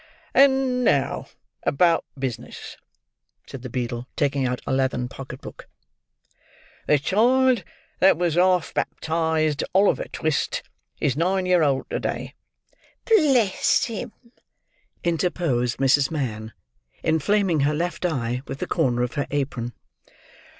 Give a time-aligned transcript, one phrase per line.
[0.33, 1.27] "And now
[1.61, 2.75] about business,"
[3.45, 5.67] said the beadle, taking out a leathern pocket book.
[6.87, 7.63] "The child
[7.99, 10.63] that was half baptized Oliver Twist,
[10.99, 12.33] is nine year old to day."
[13.05, 14.11] "Bless him!"
[15.03, 16.09] interposed Mrs.
[16.09, 16.53] Mann,
[17.03, 19.71] inflaming her left eye with the corner of her apron.